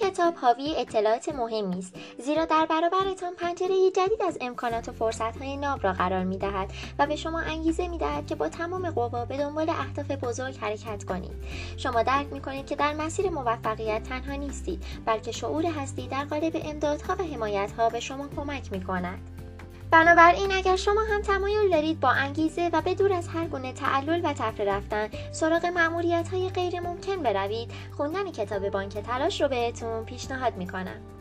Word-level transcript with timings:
کتاب 0.00 0.34
حاوی 0.34 0.74
اطلاعات 0.76 1.28
مهمی 1.28 1.78
است 1.78 1.94
زیرا 2.18 2.44
در 2.44 2.66
برابرتان 2.66 3.34
پنجره 3.34 3.90
جدید 3.90 4.22
از 4.22 4.38
امکانات 4.40 4.88
و 4.88 4.92
فرصتهای 4.92 5.56
ناب 5.56 5.84
را 5.84 5.92
قرار 5.92 6.24
می 6.24 6.38
دهد 6.38 6.72
و 6.98 7.06
به 7.06 7.16
شما 7.16 7.40
انگیزه 7.40 7.88
می 7.88 7.98
دهد 7.98 8.26
که 8.26 8.34
با 8.34 8.48
تمام 8.48 8.90
قوا 8.90 9.24
به 9.24 9.36
دنبال 9.36 9.68
اهداف 9.68 10.10
بزرگ 10.10 10.58
حرکت 10.58 11.04
کنید. 11.04 11.32
شما 11.76 12.02
درک 12.02 12.32
می 12.32 12.40
کنید 12.40 12.66
که 12.66 12.76
در 12.76 12.94
مسیر 12.94 13.30
موفقیت 13.30 14.02
تنها 14.02 14.34
نیستید 14.34 14.84
بلکه 15.04 15.32
شعور 15.32 15.66
هستی 15.66 16.08
در 16.08 16.24
قالب 16.24 16.60
امدادها 16.64 17.16
و 17.18 17.22
حمایتها 17.22 17.88
به 17.88 18.00
شما 18.00 18.28
کمک 18.36 18.72
می 18.72 18.84
کند 18.84 19.39
بنابراین 19.92 20.52
اگر 20.52 20.76
شما 20.76 21.00
هم 21.10 21.22
تمایل 21.22 21.70
دارید 21.70 22.00
با 22.00 22.10
انگیزه 22.10 22.70
و 22.72 22.80
به 22.80 22.94
دور 22.94 23.12
از 23.12 23.28
هر 23.28 23.46
گونه 23.46 23.72
تعلل 23.72 24.20
و 24.24 24.32
تفره 24.32 24.64
رفتن 24.64 25.08
سراغ 25.32 25.66
معمولیت 25.66 26.28
های 26.28 26.50
غیر 26.50 26.80
ممکن 26.80 27.22
بروید 27.22 27.70
خوندن 27.96 28.30
کتاب 28.30 28.68
بانک 28.68 28.98
تلاش 28.98 29.40
رو 29.40 29.48
بهتون 29.48 30.04
پیشنهاد 30.04 30.56
می‌کنم. 30.56 31.19